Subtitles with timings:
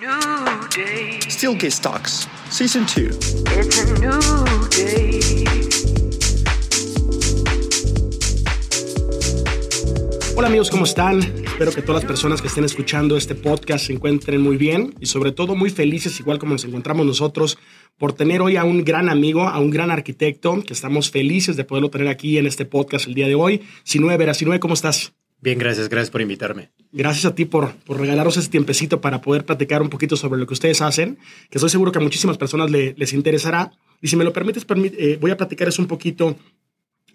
[0.00, 0.08] New
[0.76, 1.18] day.
[1.28, 3.42] Steelcase Talks, Season 2.
[3.58, 5.44] It's a new day.
[10.36, 11.18] Hola amigos, ¿cómo están?
[11.18, 15.06] Espero que todas las personas que estén escuchando este podcast se encuentren muy bien y
[15.06, 17.58] sobre todo muy felices, igual como nos encontramos nosotros,
[17.96, 21.64] por tener hoy a un gran amigo, a un gran arquitecto, que estamos felices de
[21.64, 23.62] poderlo tener aquí en este podcast el día de hoy.
[23.82, 25.12] Sinue Vera, Sinue, ¿cómo estás?
[25.40, 26.70] Bien, gracias, gracias por invitarme.
[26.92, 30.46] Gracias a ti por, por regalarnos ese tiempecito para poder platicar un poquito sobre lo
[30.46, 31.18] que ustedes hacen,
[31.50, 33.72] que estoy seguro que a muchísimas personas le- les interesará.
[34.00, 36.36] Y si me lo permites, permi- eh, voy a platicarles un poquito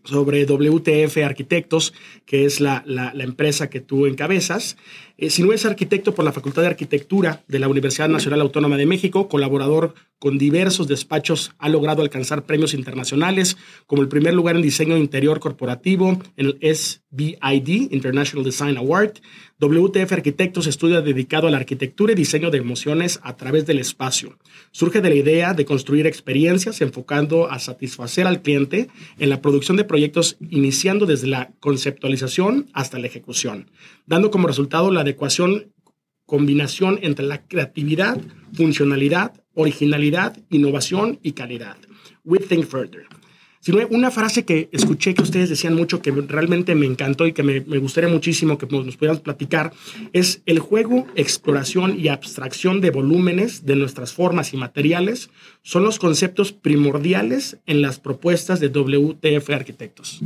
[0.04, 1.94] sobre WTF Arquitectos,
[2.26, 4.78] que es la, la- la empresa que tú encabezas.
[5.16, 8.78] Eh, si no es arquitecto por la Facultad de Arquitectura de la Universidad Nacional Autónoma
[8.78, 14.56] de México, colaborador con diversos despachos, ha logrado alcanzar premios internacionales, como el primer lugar
[14.56, 19.20] en diseño interior corporativo en el SBID, International Design Award.
[19.60, 24.38] WTF Arquitectos estudia dedicado a la arquitectura y diseño de emociones a través del espacio.
[24.72, 29.78] Surge de la idea de construir experiencias enfocando a satisfacer al cliente en la producción
[29.78, 33.70] de proyectos iniciando desde la conceptualización hasta la ejecución,
[34.06, 35.74] dando como resultado la adecuación
[36.26, 38.20] combinación entre la creatividad,
[38.54, 41.78] funcionalidad, originalidad, innovación y calidad.
[42.24, 43.06] We think further.
[43.60, 47.32] Si no, una frase que escuché que ustedes decían mucho, que realmente me encantó y
[47.32, 49.72] que me, me gustaría muchísimo que nos, nos pudieran platicar,
[50.12, 55.30] es el juego, exploración y abstracción de volúmenes de nuestras formas y materiales
[55.62, 60.22] son los conceptos primordiales en las propuestas de WTF Arquitectos.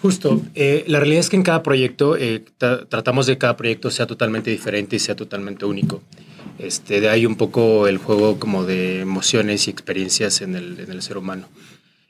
[0.00, 3.56] Justo, eh, la realidad es que en cada proyecto eh, tra- tratamos de que cada
[3.56, 6.02] proyecto sea totalmente diferente y sea totalmente único.
[6.58, 10.90] Este, de ahí un poco el juego como de emociones y experiencias en el, en
[10.90, 11.48] el ser humano.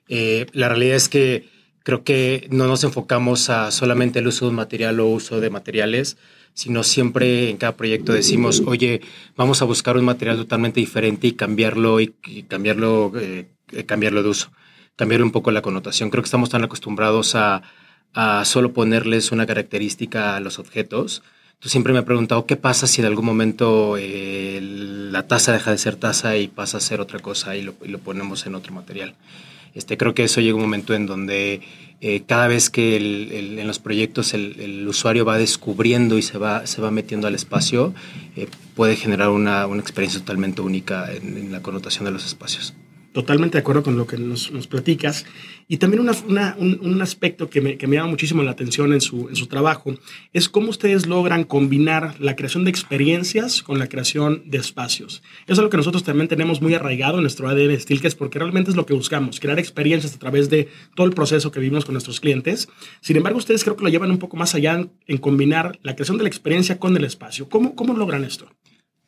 [0.08, 1.48] Eh, la realidad es que
[1.84, 5.50] creo que no nos enfocamos a solamente el uso de un material o uso de
[5.50, 6.16] materiales,
[6.54, 9.00] sino siempre en cada proyecto decimos, oye,
[9.36, 13.46] vamos a buscar un material totalmente diferente y cambiarlo y, y cambiarlo, eh,
[13.86, 14.50] cambiarlo de uso,
[14.96, 16.10] cambiar un poco la connotación.
[16.10, 17.62] Creo que estamos tan acostumbrados a,
[18.14, 21.22] a solo ponerles una característica a los objetos.
[21.48, 25.70] Entonces siempre me he preguntado qué pasa si en algún momento eh, la taza deja
[25.70, 28.74] de ser taza y pasa a ser otra cosa y lo, lo ponemos en otro
[28.74, 29.14] material.
[29.74, 31.60] Este, creo que eso llega un momento en donde
[32.00, 36.80] eh, cada vez que en los proyectos el, usuario va descubriendo y se va, se
[36.80, 37.94] va metiendo al espacio,
[38.36, 42.74] eh, puede generar una, una experiencia totalmente única en la connotación de los espacios.
[43.16, 45.24] Totalmente de acuerdo con lo que nos, nos platicas.
[45.68, 49.00] Y también una- un, un aspecto que me, que me llama muchísimo la atención en
[49.00, 49.94] su, en su trabajo
[50.34, 55.22] es cómo ustedes logran combinar la creación de experiencias con la creación de espacios.
[55.46, 58.70] Eso es lo que nosotros también tenemos muy arraigado en nuestro ADN Steelcase porque realmente
[58.70, 61.94] es lo que buscamos, crear experiencias a través de todo el proceso que vivimos con
[61.94, 62.68] nuestros clientes.
[63.00, 66.18] Sin embargo, ustedes creo que lo llevan un poco más allá en, combinar la creación
[66.18, 67.48] de la experiencia con el espacio.
[67.48, 68.46] ¿Cómo, cómo logran esto?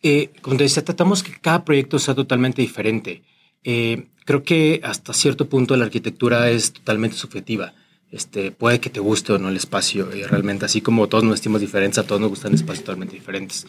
[0.02, 3.22] Eh, como te tratamos que cada proyecto sea totalmente diferente.
[3.64, 7.74] Eh, creo que hasta cierto punto la arquitectura es totalmente subjetiva.
[8.10, 11.32] Este, puede que te guste o no el espacio, eh, realmente, así como todos nos
[11.34, 13.66] vestimos diferentes, a todos nos gustan espacios totalmente diferentes.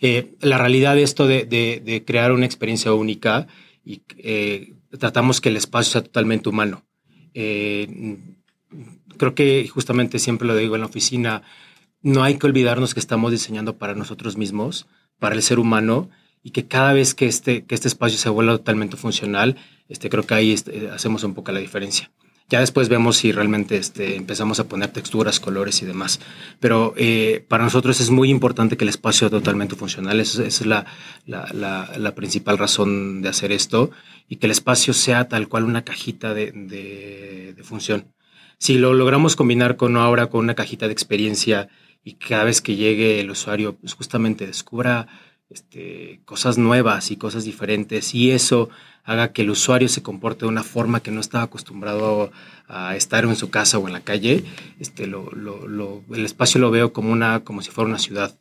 [0.00, 3.48] Eh, la realidad de esto de, de- de crear una experiencia única
[3.84, 6.84] y eh, tratamos que el espacio sea totalmente humano.
[7.34, 8.18] Eh,
[9.16, 11.42] creo que justamente siempre lo digo en la oficina,
[12.02, 14.86] no hay que olvidarnos que estamos diseñando para nosotros mismos,
[15.18, 16.10] para el ser humano,
[16.42, 19.56] y que cada vez que este, que este espacio se vuelva totalmente funcional,
[19.88, 22.10] este, creo que ahí este, hacemos un poco la diferencia.
[22.50, 26.18] Ya después vemos si realmente este, empezamos a poner texturas, colores y demás.
[26.58, 30.18] Pero eh, para nosotros es muy importante que el espacio sea totalmente funcional.
[30.18, 30.84] Esa, es la,
[31.26, 33.92] la, principal razón de hacer esto
[34.28, 38.12] y que el espacio sea tal cual una cajita de, de, de función.
[38.58, 41.68] Si lo logramos combinar con ahora con una cajita de experiencia
[42.02, 45.06] y cada vez que llegue el usuario, pues justamente descubra
[45.50, 48.70] este, cosas nuevas y cosas diferentes y eso
[49.04, 52.30] haga que el usuario se comporte de una forma que no estaba acostumbrado
[52.68, 54.44] a estar en su casa o en la calle,
[54.78, 58.36] este, lo, lo, el espacio lo veo como, una, como si fuera una ciudad.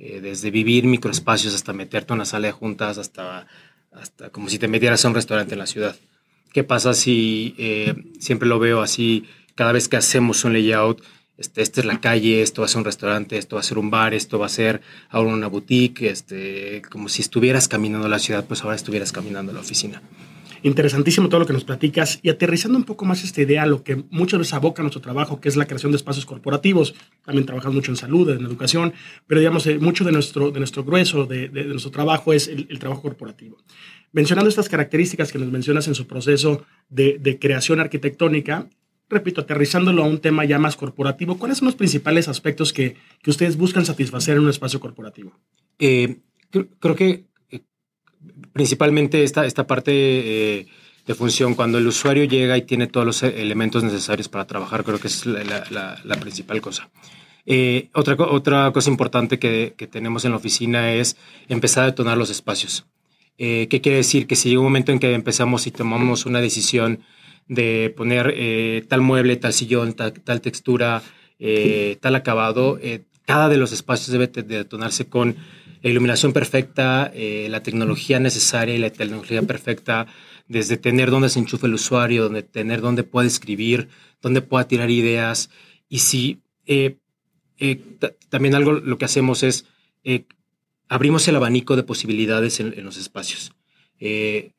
[0.00, 3.48] Eh, desde vivir microespacios hasta meterte a una sala de juntas, hasta,
[3.90, 5.96] hasta como si te metieras a un restaurante en la ciudad.
[6.52, 9.24] ¿Qué pasa si eh, siempre lo veo así,
[9.56, 11.02] cada vez que hacemos un layout,
[11.38, 13.78] este, esta es la calle, esto va a ser un restaurante, esto va a ser
[13.78, 18.10] un bar, esto va a ser ahora una boutique, este, como si estuvieras caminando a
[18.10, 20.02] la ciudad, pues ahora estuvieras caminando a la oficina.
[20.62, 24.04] Interesantísimo todo lo que nos platicas y aterrizando un poco más esta idea, lo que
[24.10, 26.94] muchas veces aboca nuestro trabajo, que es la creación de espacios corporativos.
[27.24, 28.92] También trabajamos mucho en salud, en educación,
[29.26, 32.48] pero digamos, eh, mucho de nuestro, de nuestro grueso de, de, de nuestro trabajo es
[32.48, 33.58] el, el, trabajo corporativo.
[34.10, 38.68] Mencionando estas características que nos mencionas en su proceso de, de creación arquitectónica,
[39.08, 43.30] repito, aterrizándolo a un tema ya más corporativo, ¿cuáles son los principales aspectos que, que
[43.30, 45.32] ustedes buscan satisfacer en un espacio corporativo?
[45.78, 46.18] Eh,
[46.50, 47.24] creo, que
[48.52, 50.66] principalmente esta, esta parte eh,
[51.06, 54.98] de función, cuando el usuario llega y tiene todos los elementos necesarios para trabajar, creo
[54.98, 56.90] que es la, la, principal cosa.
[57.46, 61.16] Eh, otra, otra cosa importante que, que, tenemos en la oficina es
[61.48, 62.84] empezar a detonar los espacios.
[63.38, 64.26] Eh, ¿Qué quiere decir?
[64.26, 67.00] Que si llega un momento en que empezamos y tomamos una decisión
[67.48, 71.02] de poner eh, tal mueble, tal sillón, tal, tal textura,
[71.38, 75.36] eh, tal acabado, eh, cada de los espacios debe de detonarse con
[75.82, 80.06] la iluminación perfecta, la tecnología necesaria y la tecnología perfecta,
[80.48, 83.88] desde tener dónde se enchufa el usuario, donde tener dónde puede escribir,
[84.20, 85.50] dónde pueda tirar ideas.
[85.88, 86.40] Y si
[88.28, 89.66] también algo lo que hacemos es
[90.88, 93.52] abrimos el abanico de posibilidades en, en los espacios.
[94.00, 94.52] Eh,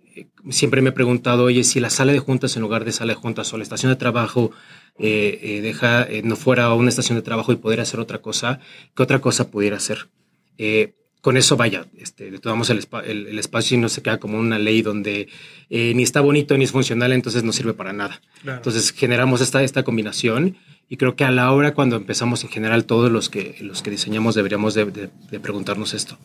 [0.49, 3.19] siempre me he preguntado, oye, si la sala de juntas en lugar de sala de
[3.19, 4.51] juntas o la estación de trabajo
[4.97, 8.59] eh, eh, deja, eh, no fuera una estación de trabajo y poder hacer otra cosa,
[8.95, 10.09] ¿qué otra cosa pudiera hacer?
[10.57, 14.39] Eh, con eso, vaya, este, detonamos el, el, el, espacio y no se queda como
[14.39, 15.27] una ley donde
[15.69, 18.21] eh, ni está bonito ni es funcional, entonces no sirve para nada.
[18.41, 18.57] Claro.
[18.59, 20.57] Entonces generamos esta, esta combinación
[20.87, 23.91] y creo que a la hora cuando empezamos en general todos los que, los que
[23.91, 26.17] diseñamos deberíamos de, de, de preguntarnos esto.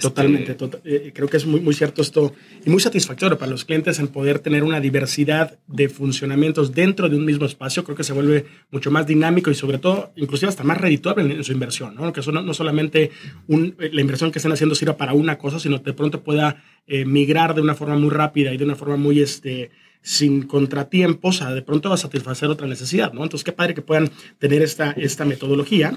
[0.00, 0.80] Totalmente, este...
[0.84, 2.34] eh, creo que es muy, muy cierto esto
[2.64, 7.16] y muy satisfactorio para los clientes en poder tener una diversidad de funcionamientos dentro de
[7.16, 7.84] un mismo espacio.
[7.84, 11.44] Creo que se vuelve mucho más dinámico y sobre todo, inclusive hasta más redituable en,
[11.44, 12.12] su inversión, ¿no?
[12.12, 13.12] Que eso no, no solamente
[13.46, 16.64] un, la inversión que están haciendo sirva para una cosa, sino que de pronto pueda
[16.88, 19.70] eh, migrar de una forma muy rápida y de una forma muy este,
[20.02, 23.22] sin contratiempos a de pronto a satisfacer otra necesidad, ¿no?
[23.22, 25.96] Entonces, qué padre que puedan tener esta, esta metodología.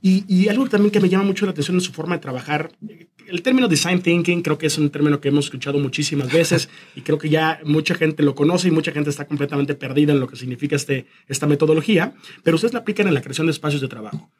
[0.00, 2.70] Y, y, algo también que me llama mucho la atención en su forma de trabajar,
[3.28, 7.02] el término design thinking creo que es un término que hemos escuchado muchísimas veces y
[7.02, 10.26] creo que ya mucha gente lo conoce y mucha gente está completamente perdida en lo
[10.26, 13.88] que significa este, esta metodología, pero ustedes la aplican en la creación de espacios de
[13.88, 14.30] trabajo.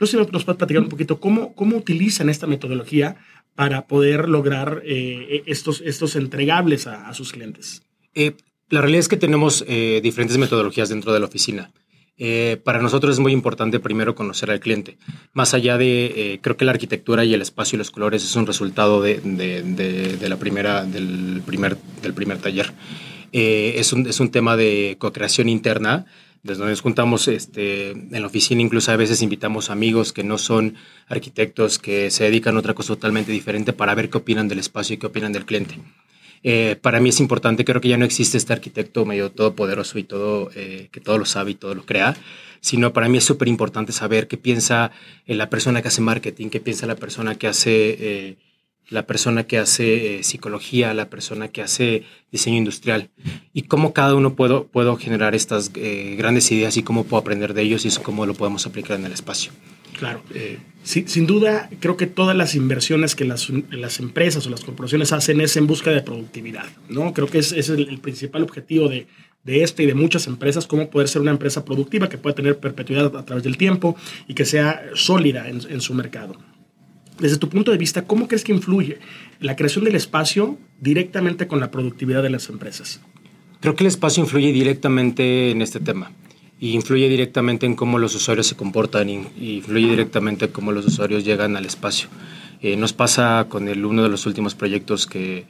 [0.00, 3.16] No sé si nos puedes platicar un poquito cómo, cómo utilizan esta metodología
[3.54, 7.82] para poder lograr eh, estos, estos entregables a, a sus clientes.
[8.14, 8.34] Eh,
[8.70, 11.72] la realidad es que tenemos eh, diferentes metodologías dentro de la oficina.
[12.18, 14.98] Eh, para nosotros es muy importante primero conocer al cliente.
[15.32, 18.34] Más allá de, eh, creo que la arquitectura y el espacio y los colores es
[18.34, 22.72] un resultado de, de, de, de la primera, del, primer, del primer taller.
[23.32, 26.06] Eh, es, un, es un tema de co-creación interna,
[26.42, 30.38] desde donde nos juntamos este, en la oficina, incluso a veces invitamos amigos que no
[30.38, 30.74] son
[31.08, 34.94] arquitectos, que se dedican a otra cosa totalmente diferente para ver qué opinan del espacio
[34.94, 35.78] y qué opinan del cliente.
[36.42, 40.04] Eh, para mí es importante, creo que ya no existe este arquitecto medio todopoderoso y
[40.04, 42.16] todo, eh, que todo lo sabe y todo lo crea,
[42.60, 44.90] sino para mí es súper importante saber qué piensa
[45.26, 48.36] eh, la persona que hace marketing, qué piensa la persona que hace,
[48.88, 53.10] la persona que hace psicología, la persona que hace diseño industrial
[53.52, 57.62] y cómo cada uno puedo, puedo generar estas grandes ideas y cómo puedo aprender de
[57.62, 59.52] ellos y eso cómo lo podemos aplicar en el espacio.
[59.98, 60.22] Claro.
[60.32, 65.12] Eh, sin duda, creo que todas las inversiones que las, las, empresas o las corporaciones
[65.12, 67.12] hacen es en busca de productividad, ¿no?
[67.12, 69.06] Creo que es, es el, principal objetivo de,
[69.44, 72.58] de este y de muchas empresas, cómo poder ser una empresa productiva que pueda tener
[72.58, 73.96] perpetuidad a través del tiempo
[74.28, 76.36] y que sea sólida en, en su mercado.
[77.18, 78.98] Desde tu punto de vista, ¿cómo crees que influye
[79.40, 83.00] la creación del espacio directamente con la productividad de las empresas?
[83.60, 86.12] Creo que el espacio influye directamente en este tema
[86.60, 90.86] y influye directamente en cómo los usuarios se comportan y, influye directamente en cómo los
[90.86, 92.08] usuarios llegan al espacio.
[92.60, 95.46] Eh, nos pasa con el, uno de los últimos proyectos que,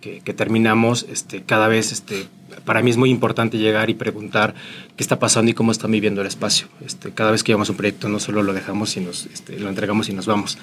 [0.00, 2.26] que, terminamos, este, cada vez, este,
[2.64, 4.54] para mí es muy importante llegar y preguntar
[4.96, 6.68] qué está pasando y cómo están viviendo el espacio.
[6.84, 9.68] Este, cada vez que llevamos un proyecto no solo lo dejamos y nos, este, lo
[9.68, 10.58] entregamos y nos vamos.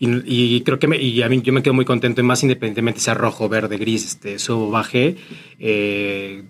[0.00, 3.00] Y, creo que me, y a mí, yo me quedo muy contento, y más independientemente
[3.00, 5.16] sea rojo, verde, gris, este, eso baje.
[5.58, 6.42] Eh,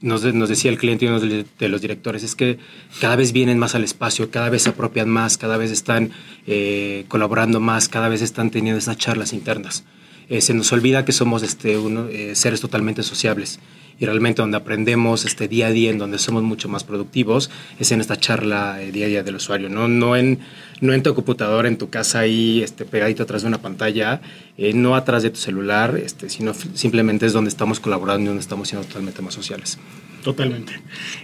[0.00, 2.58] nos, nos, decía el cliente y uno de los directores, es que
[3.00, 6.10] cada vez vienen más al espacio, cada vez se apropian más, cada vez están
[6.46, 9.84] eh, colaborando más, cada vez están teniendo esas charlas internas.
[10.28, 13.58] Eh, se nos olvida que somos este, eh, seres totalmente sociables
[14.00, 17.92] y realmente donde aprendemos este día a día, en donde somos mucho más productivos, es
[17.92, 20.38] en esta charla día a día del usuario, no, no, en,
[20.80, 24.22] no en tu computadora, en tu casa ahí este, pegadito atrás de una pantalla,
[24.56, 28.40] eh, no atrás de tu celular, este, sino simplemente es donde estamos colaborando y donde
[28.40, 29.78] estamos siendo totalmente más sociales.
[30.24, 30.80] Totalmente.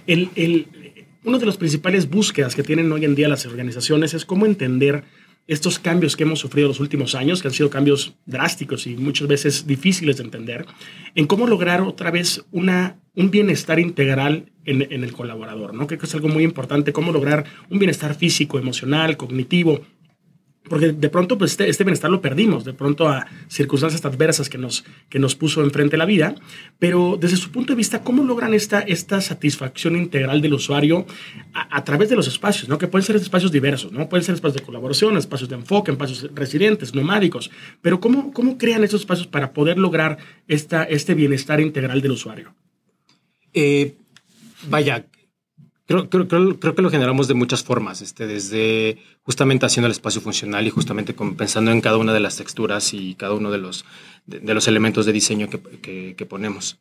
[0.06, 0.66] El, el,
[1.24, 5.02] uno de las principales búsquedas que tienen hoy en día las organizaciones es cómo entender
[5.46, 9.28] estos cambios que hemos sufrido los últimos años, que han sido cambios drásticos y muchas
[9.28, 10.66] veces difíciles de entender,
[11.14, 15.72] en cómo lograr otra vez una, un bienestar integral en, en, el colaborador.
[15.72, 15.86] ¿no?
[15.86, 19.82] Que es algo muy importante, cómo lograr un bienestar físico, emocional, cognitivo,
[20.68, 24.58] porque de pronto pues este, este, bienestar lo perdimos, de pronto a circunstancias adversas que
[24.58, 26.34] nos, que nos puso enfrente la vida,
[26.78, 31.06] pero desde su punto de vista, ¿cómo logran esta, esta satisfacción integral del usuario
[31.52, 32.78] a, través de los espacios, ¿no?
[32.78, 34.08] que pueden ser espacios diversos, ¿no?
[34.08, 37.50] pueden ser espacios de colaboración, espacios de enfoque, espacios residentes, nomádicos,
[37.82, 40.18] pero ¿cómo, cómo crean esos espacios para poder lograr
[40.48, 42.54] esta, este bienestar integral del usuario?
[43.52, 43.94] Eh,
[44.68, 45.06] vaya,
[45.86, 49.92] Creo, creo, creo, creo, que lo generamos de muchas formas, este, desde justamente haciendo el
[49.92, 53.58] espacio funcional y justamente pensando en cada una de las texturas y cada uno de
[53.58, 53.84] los,
[54.26, 56.78] de, los elementos de diseño que, que, ponemos.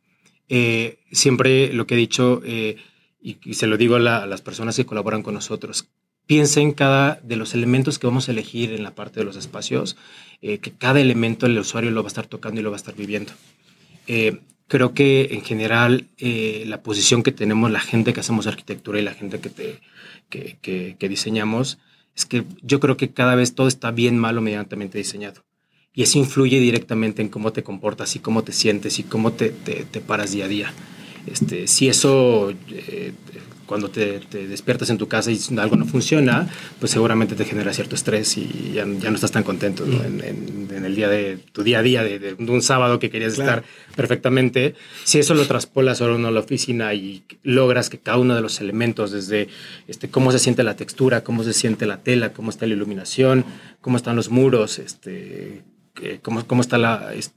[0.49, 2.77] Eh, siempre lo que he dicho, eh,
[3.21, 5.87] y, se lo digo a, las personas que colaboran con nosotros,
[6.25, 9.97] piensen cada de los elementos que vamos a elegir en la parte de los espacios,
[10.41, 12.81] eh, que cada elemento el usuario lo va a estar tocando y lo va a
[12.81, 13.33] estar viviendo
[14.67, 19.03] creo que en general eh, la posición que tenemos la gente que hacemos arquitectura y
[19.03, 19.79] la gente que, te,
[20.29, 20.57] que,
[20.97, 21.77] que, diseñamos
[22.15, 25.43] es que yo creo que cada vez todo está bien malo medianamente diseñado.
[25.93, 29.49] Y eso influye directamente en cómo te comportas y cómo te sientes y cómo te,
[29.49, 30.73] te, te paras día a día.
[31.25, 33.13] Este, si eso eh,
[33.65, 36.47] cuando te, despiertas en tu casa y algo no funciona,
[36.79, 40.21] pues seguramente te genera cierto estrés y ya, no estás tan contento mm.
[40.23, 43.63] en, el día de tu día a día, de, un sábado que querías estar
[43.95, 44.75] perfectamente.
[45.03, 48.41] Si eso lo traspolas ahora uno a la oficina y logras que cada uno de
[48.41, 49.47] los elementos, desde
[49.87, 53.45] este, cómo se siente la textura, cómo se siente la tela, cómo está la iluminación,
[53.81, 55.63] cómo están los muros, este,
[56.21, 57.33] cómo, cómo está la, este,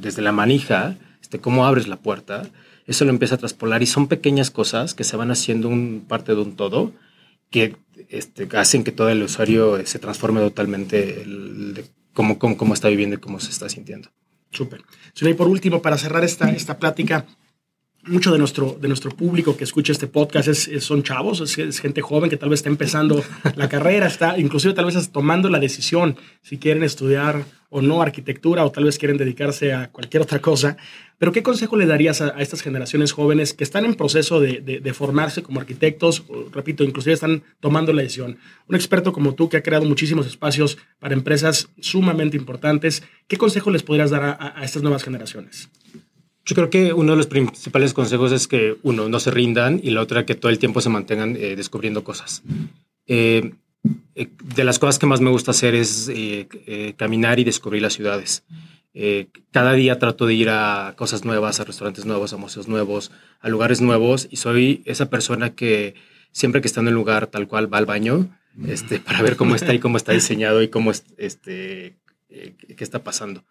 [0.00, 2.48] desde la manija, este, cómo abres la puerta,
[2.86, 6.34] eso lo empieza a traspolar y son pequeñas cosas que se van haciendo un, parte
[6.34, 6.92] de un todo
[7.50, 7.76] que
[8.08, 13.18] este, hacen que todo el usuario se transforme totalmente de cómo, cómo, está viviendo y
[13.18, 14.10] cómo se está sintiendo.
[14.50, 14.82] Súper.
[15.20, 17.26] Y por último, para cerrar esta, esta plática,
[18.04, 22.00] mucho de nuestro, de nuestro público que escucha este podcast es, son chavos, es, gente
[22.00, 23.22] joven que tal vez está empezando
[23.56, 28.64] la carrera, está inclusive tal vez tomando la decisión si quieren estudiar o no arquitectura
[28.64, 30.76] o tal vez quieren dedicarse a cualquier otra cosa.
[31.18, 34.94] Pero ¿qué consejo le darías a, estas generaciones jóvenes que están en proceso de, de,
[34.94, 36.24] formarse como arquitectos?
[36.52, 38.38] repito, inclusive están tomando la decisión.
[38.68, 43.70] Un experto como tú que ha creado muchísimos espacios para empresas sumamente importantes, ¿qué consejo
[43.70, 45.68] les podrías dar a, a estas nuevas generaciones?
[46.46, 49.90] Yo creo que uno de los principales consejos es que, uno, no se rindan y
[49.90, 52.44] la otra, que todo el tiempo se mantengan eh, descubriendo cosas.
[53.08, 53.52] Eh,
[54.14, 56.10] eh, de las cosas que más me gusta hacer es
[56.96, 58.44] caminar y descubrir las ciudades.
[59.50, 63.48] cada día trato de ir a cosas nuevas, a restaurantes nuevos, a museos nuevos, a
[63.48, 65.94] lugares nuevos y soy esa persona que
[66.32, 68.28] siempre que está en un lugar tal cual va al baño
[68.66, 71.96] este, para ver cómo está y cómo está diseñado y cómo este,
[72.28, 73.44] qué está pasando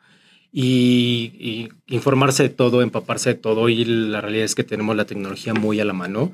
[0.57, 5.53] y, informarse de todo, empaparse de todo y la realidad es que tenemos la tecnología
[5.53, 6.31] muy a la mano.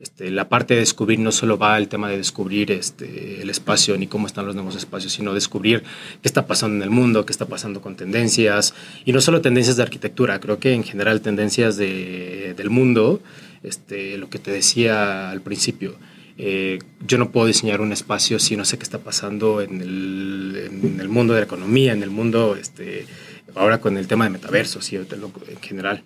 [0.00, 3.96] Este, la parte de descubrir no solo va al tema de descubrir este, el espacio
[3.96, 5.82] ni cómo están los nuevos espacios, sino descubrir
[6.20, 8.74] qué está pasando en el mundo, qué está pasando con tendencias,
[9.04, 13.22] y no solo tendencias de arquitectura, creo que en general tendencias de, del mundo,
[13.62, 15.94] este, lo que te decía al principio.
[16.36, 20.80] Eh, yo no puedo diseñar un espacio si no sé qué está pasando en el,
[20.82, 23.06] en el mundo de la economía, en el mundo este,
[23.54, 24.96] ahora con el tema de metaverso, ¿sí?
[24.96, 25.06] en
[25.62, 26.02] general.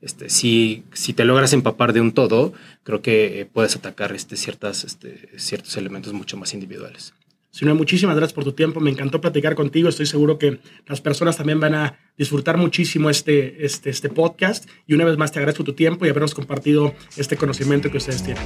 [0.00, 2.52] Este, si, si te logras empapar de un todo,
[2.84, 7.12] creo que eh, puedes atacar este, ciertas, este, ciertos elementos mucho más individuales.
[7.52, 8.78] Sino muchísimas gracias por tu tiempo.
[8.80, 9.88] Me encantó platicar contigo.
[9.88, 14.68] Estoy seguro que las personas también van a disfrutar muchísimo este, este, este podcast.
[14.86, 18.22] Y una vez más te agradezco tu tiempo y habernos compartido este conocimiento que ustedes
[18.22, 18.44] tienen.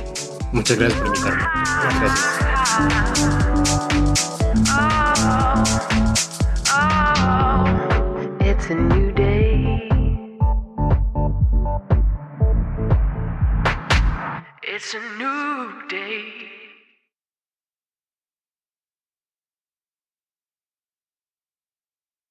[0.52, 1.44] Muchas gracias por invitarme.
[8.40, 9.33] It's
[14.76, 16.53] It's a new day.